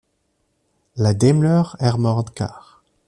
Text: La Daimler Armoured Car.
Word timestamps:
La 0.95 1.13
Daimler 1.13 1.61
Armoured 1.77 2.33
Car. 2.33 2.81